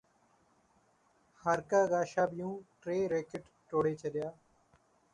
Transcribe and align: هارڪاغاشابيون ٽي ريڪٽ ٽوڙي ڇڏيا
هارڪاغاشابيون 1.41 2.53
ٽي 2.81 2.97
ريڪٽ 3.15 3.43
ٽوڙي 3.69 3.93
ڇڏيا 4.01 4.29